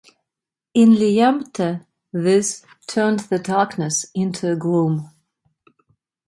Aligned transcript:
In 0.73 0.93
Liempde 0.95 1.85
this 2.11 2.65
turned 2.87 3.19
the 3.19 3.37
darkness 3.37 4.03
into 4.15 4.51
a 4.51 4.55
gloom. 4.55 5.11